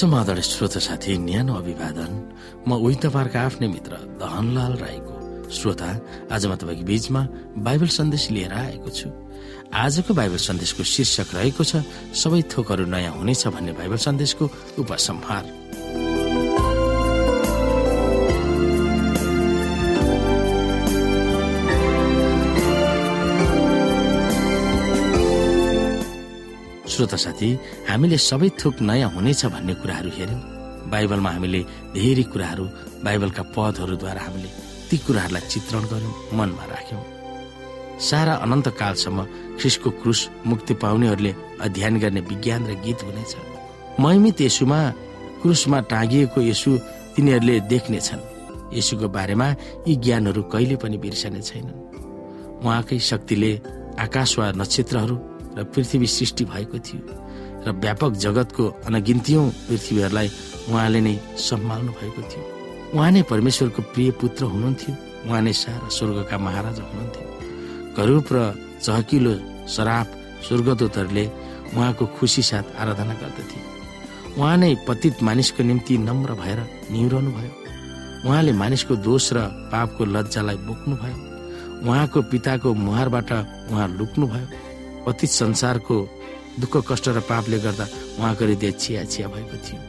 [0.00, 2.12] समाधान श्रोत साथी न्यानो अभिवादन।
[2.64, 5.14] म उही तपाईँहरूको आफ्नै मित्र दहनलाल राईको
[5.52, 5.88] श्रोता।
[6.32, 7.22] आज म तपाईँको बीचमा
[7.60, 9.08] बाइबल सन्देश लिएर आएको छु।
[9.76, 11.84] आजको बाइबल सन्देशको शीर्षक रहेको छ
[12.16, 14.44] सबै थोकहरू नयाँ हुनेछ भन्ने बाइबल सन्देशको
[14.80, 15.44] उपसंहार।
[27.00, 27.48] श्रोता साथी
[27.88, 30.40] हामीले सबै थोक नयाँ हुनेछ भन्ने कुराहरू हेऱ्यौँ।
[30.92, 31.60] बाइबलमा हामीले
[31.96, 32.64] धेरै कुराहरू
[33.04, 34.50] बाइबलका पदहरूद्वारा हामीले
[34.88, 37.04] ती कुराहरूलाई चित्रण गर्यौँ मनमा राख्यौँ।
[38.04, 39.18] सारा अनन्त कालसम्म
[39.58, 41.32] ख्रिसको क्रुस मुक्ति पाउनेहरूले
[41.64, 43.32] अध्ययन गर्ने विज्ञान र गीत हुनेछ।
[43.96, 44.80] महिमित यसुमा
[45.40, 46.70] क्रुसमा टाँगिएको यसु
[47.16, 48.28] तिनीहरूले देख्नेछन्
[48.76, 49.48] यसुको बारेमा
[49.88, 51.80] यी ज्ञानहरू कहिले पनि बिर्सने छैनन्।
[52.60, 53.52] उहाँकै शक्तिले
[54.04, 55.16] आकाश वा नक्षत्रहरू
[55.56, 57.02] र पृथ्वी सृष्टि भएको थियो
[57.66, 60.28] र व्यापक जगतको अनगिन्तीयौं पृथ्वीहरूलाई
[60.70, 61.14] उहाँले नै
[61.48, 62.44] सम्हाल्नु भएको थियो।
[62.94, 64.94] उहाँ नै परमेश्वरको प्रिय पुत्र हुनुहुन्थ्यो।
[65.26, 67.26] उहाँ नै सारा स्वर्गका महाराजा हुनुहुन्थ्यो।
[67.96, 68.38] गरूप र
[68.82, 69.34] चहकिलो
[69.68, 70.06] शराब
[70.48, 71.24] स्वर्गदूतहरूले
[71.76, 73.58] उहाँको खुसी साथ आराधना गर्दथे।
[74.38, 76.58] उहाँ नै पतित मानिसको निम्ति नम्र भएर
[76.90, 77.52] निहुरनु भयो।
[78.26, 79.38] उहाँले मानिसको दोष र
[79.72, 81.18] पापको लज्जालाई बोक्नु भयो।
[81.84, 83.30] उहाँको पिताको मुहारबाट
[83.70, 84.26] उहाँ लुक्नु
[85.10, 85.96] पतित संसारको
[86.62, 87.86] दुःख कष्ट र पापले गर्दा
[88.18, 89.80] उहाँको हृदय छिया छिया भएको थियो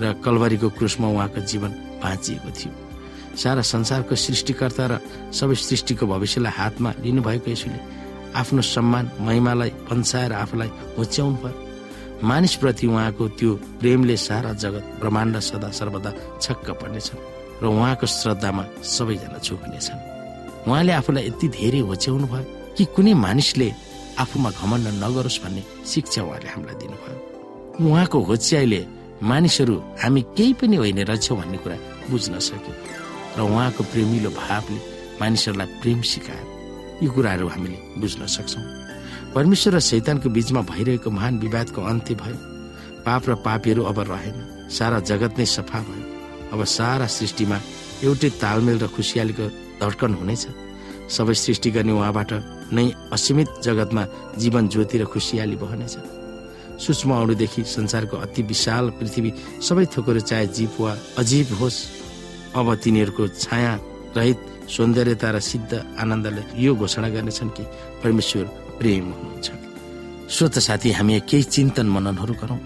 [0.00, 1.70] र कलवरीको क्रुसमा उहाँको जीवन
[2.02, 2.72] बाँचिएको थियो।
[3.36, 4.98] सारा संसारको सृष्टिकर्ता र
[5.36, 7.78] सबै सृष्टिको भविष्यलाई हातमा लिनुभएको यसुले
[8.34, 11.56] आफ्नो सम्मान महिमालाई पन्साएर आफूलाई होच्याउनु भयो।
[12.22, 16.10] मानिसप्रति उहाँको त्यो प्रेमले सारा जगत ब्रह्माण्ड सदा सर्वदा
[16.40, 17.08] छक्क पर्नेछ
[17.62, 18.64] र उहाँको श्रद्धामा
[18.96, 20.00] सबैजना झुक्नेछन्।
[20.66, 23.68] उहाँले आफूलाई यति धेरै होच्याउनु भयो कि कुनै मानिसले
[24.18, 27.16] आफूमा घमण्ड नगरोस् भन्ने शिक्षा उहाँले हामीलाई दिनुभयो।
[27.86, 28.80] उहाँको होच्याइले
[29.22, 31.76] मानिसहरू हामी केही पनि होइन रहेछौँ भन्ने कुरा
[32.10, 32.74] बुझ्न सक्यो।
[33.36, 34.78] र उहाँको प्रेमिलो भावले
[35.20, 36.46] मानिसहरूलाई प्रेम सिकायो।
[37.02, 38.64] यी कुराहरू हामीले बुझ्न सक्छौँ।
[39.34, 42.36] परमेश्वर र शैतानको बीचमा भइरहेको महान विवादको अन्त्य भयो।
[43.06, 44.36] पाप र पापीहरू अब रहेन।
[44.68, 46.02] सारा जगत नै सफा भयो।
[46.52, 47.58] अब सारा सृष्टिमा
[48.04, 49.46] एउटै तालमेल र खुसियालीको
[49.80, 50.46] धड्कन हुनेछ।
[51.08, 52.30] सबै सृष्टि गर्ने उहाँबाट
[52.72, 54.02] नै असीमित जगतमा
[54.38, 55.94] जीवन ज्योति र खुसियाली बहनेछ।
[56.78, 59.30] सूक्ष्म अणुदेखि संसारको अति विशाल पृथ्वी
[59.66, 61.78] सबै थोकहरू चाहे जीव वा अजीव होस्
[62.54, 63.72] अब तिनीहरूको छाया
[64.16, 67.64] रहित सौन्दर्यता र सिद्ध आनन्दले यो घोषणा गर्नेछन् कि
[68.02, 68.44] परमेश्वर
[68.78, 69.48] प्रेम हुनुहुन्छ।
[70.28, 72.60] श्रोत साथी हामी केही चिन्तन मननहरू गरौँ।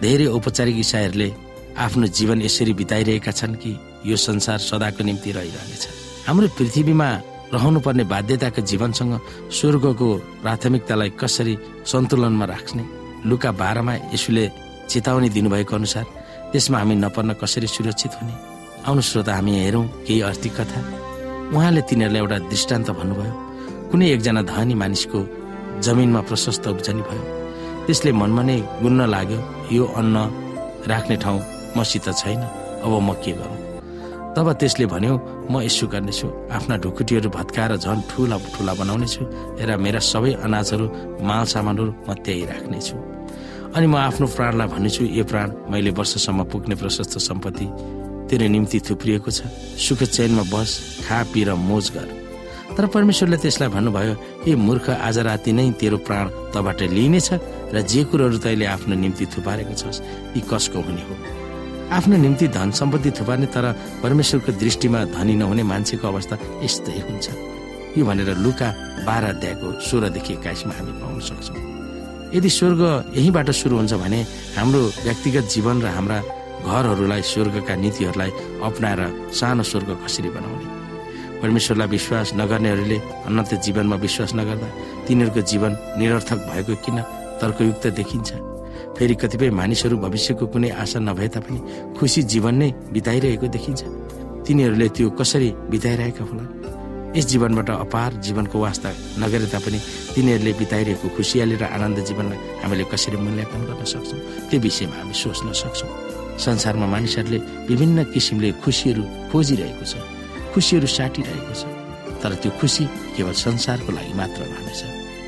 [0.00, 1.28] धेरै औपचारिक इसाईहरूले
[1.76, 3.72] आफ्नो जीवन यसरी बिताइरहेका छन् कि
[4.06, 5.84] यो संसार सदाको निम्ति रहिरहनेछ।
[6.26, 7.08] हाम्रो पृथ्वीमा
[7.52, 9.12] रहनुपर्ने बाध्यताको जीवनसँग
[9.52, 10.08] स्वर्गको
[10.42, 11.54] प्राथमिकतालाई कसरी
[11.86, 12.84] सन्तुलनमा राख्ने?
[13.28, 14.44] लुका बाह्रमा यसुले
[14.88, 16.04] चेतावनी दिनुभएको अनुसार
[16.52, 18.34] त्यसमा हामी नपर्न कसरी सुरक्षित हुने?
[18.86, 20.80] आउनु श्रोता हामी हेरौँ केही आर्थिक कथा।
[21.54, 23.32] उहाँले तिनीहरूलाई एउटा दृष्टान्त भन्नुभयो।
[23.90, 25.20] कुनै एकजना धनी मानिसको
[25.80, 27.24] जमिनमा प्रशस्त उब्जनी भयो।
[27.86, 29.40] त्यसले मनमा नै गुन्न लाग्यो
[29.72, 30.16] यो अन्न
[30.90, 31.40] राख्ने ठाउँ
[31.76, 32.42] मसित छैन।
[32.84, 33.63] अब म के गरौँ?
[34.34, 35.14] तब त्यसले भन्यो
[35.50, 39.22] म यसो गर्नेछु। आफ्ना ढुकुटीहरू भत्काएर झन् ठुला ठुला बनाउनेछु।
[39.62, 40.86] र मेरा सबै अनाजहरू
[41.22, 42.96] माल सामानहरू म त्यही राख्नेछु।
[43.74, 47.66] अनि म आफ्नो प्राणलाई भन्नेछु यो प्राण मैले वर्षसम्म पुग्ने प्रशस्त सम्पत्ति
[48.28, 49.46] तेरो निम्ति थुप्रिएको छ।
[49.78, 50.70] सुख चैनमा बस
[51.06, 52.08] खा पी र मोज गर
[52.74, 54.14] तर परमेश्वरले त्यसलाई भन्नुभयो
[54.50, 57.28] ए मूर्ख आज राति नै तेरो प्राण तबाट लिइनेछ
[57.70, 60.02] र जे कुरोहरू तैँले आफ्नो निम्ति थुपारेको छस्
[60.34, 61.14] ती कसको हुने हो?
[61.92, 63.72] आफ्नो निम्ति धन सम्पत्ति थुपार्ने तर
[64.02, 67.26] परमेश्वरको दृष्टिमा धनी नहुने मान्छेको अवस्था यस्तै हुन्छ।
[67.98, 68.68] यो भनेर लुका
[69.06, 71.56] बाह्र अध्यायको सोह्रदेखि एक्काइसमा हामी पाउन सक्छौँ।
[72.34, 72.80] यदि स्वर्ग
[73.16, 74.20] यहीँबाट सुरु हुन्छ भने
[74.56, 76.18] हाम्रो व्यक्तिगत जीवन र हाम्रा
[76.64, 78.30] घरहरूलाई स्वर्गका नीतिहरूलाई
[78.64, 80.66] अप्नाएर सानो स्वर्ग कसरी बनाउने?
[81.42, 82.98] परमेश्वरलाई विश्वास नगर्नेहरूले
[83.28, 84.68] अनन्त जीवनमा विश्वास नगर्दा
[85.06, 86.96] तिनीहरूको जीवन निरर्थक भएको किन
[87.40, 88.32] तर्कयुक्त देखिन्छ?
[88.96, 91.58] फेरि कतिपय मानिसहरू भविष्यको कुनै आशा नभए तापनि
[91.98, 93.82] खुसी जीवन नै बिताइरहेको देखिन्छ।
[94.46, 96.44] तिनीहरूले त्यो कसरी बिताइरहेका होला
[97.16, 98.88] यस जीवनबाट अपार जीवनको वास्ता
[99.22, 99.78] नगरे तापनि
[100.14, 104.20] तिनीहरूले बिताइरहेको खुसियाली र आनन्द जीवनलाई हामीले कसरी मूल्याङ्कन गर्न सक्छौँ?
[104.50, 105.90] त्यो विषयमा हामी सोच्न सक्छौँ।
[106.44, 107.38] संसारमा मानिसहरूले
[107.70, 109.94] विभिन्न किसिमले खुसीहरू खोजिरहेको छ
[110.54, 111.62] खुसीहरू साटिरहेको छ
[112.22, 114.82] तर त्यो खुसी केवल संसारको लागि मात्र रहनेछ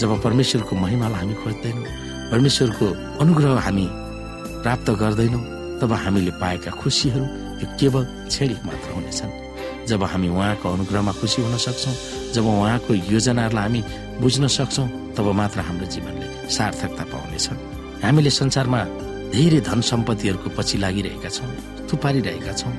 [0.00, 1.86] जब परमेश्वरको महिमालाई हामी खोज्दैनौँ
[2.30, 2.86] परमेश्वरको
[3.22, 3.86] अनुग्रह हामी
[4.62, 5.42] प्राप्त गर्दैनौँ
[5.80, 7.24] तब हामीले पाएका खुसीहरू
[7.58, 9.32] त्यो केवल क्षणिक मात्र हुनेछन्।
[9.88, 11.94] जब हामी उहाँको अनुग्रहमा खुसी हुन सक्छौँ
[12.34, 13.80] जब उहाँको योजनाहरूलाई हामी
[14.20, 16.26] बुझ्न सक्छौँ तब मात्र हाम्रो जीवनले
[16.56, 17.46] सार्थकता पाउनेछ।
[18.04, 18.80] हामीले संसारमा
[19.32, 21.50] धेरै धन सम्पत्तिहरूको पछि लागिरहेका छौँ
[21.88, 22.74] थुपारिरहेका छौँ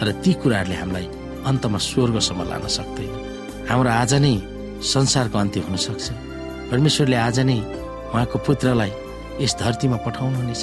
[0.00, 1.06] तर ती कुराहरूले हामीलाई
[1.48, 3.12] अन्तमा स्वर्गसम्म लान सक्दैन।
[3.68, 4.34] हाम्रो आज नै
[4.94, 6.06] संसारको अन्त्य हुन सक्छ
[6.70, 7.58] परमेश्वरले आज नै
[8.14, 8.92] उहाँको पुत्रलाई
[9.42, 10.62] यस धरतीमा पठाउनुहुनेछ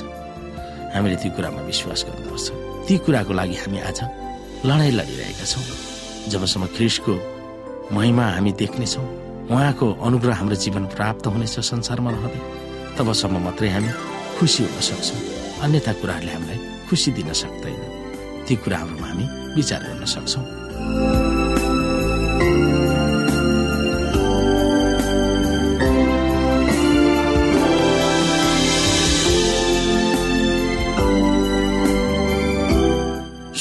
[0.96, 2.48] हामीले ती कुरामा विश्वास गर्नुपर्छ।
[2.88, 4.00] ती कुराको लागि हामी आज
[4.66, 5.64] लडाइँ लडिरहेका छौँ।
[6.32, 7.14] जबसम्म ख्रिसको
[7.92, 9.08] महिमा हामी देख्नेछौँ
[9.52, 12.42] उहाँको अनुग्रह हाम्रो जीवन प्राप्त हुनेछ संसारमा रहँदै।
[12.96, 13.92] तबसम्म मात्रै हामी
[14.40, 15.20] खुसी हुन सक्छौँ।
[15.64, 17.84] अन्यथा कुराहरूले हामीलाई खुसी दिन सक्दैन।
[18.48, 19.26] ती कुराहरूमा हामी
[19.56, 21.31] विचार गर्न सक्छौँ।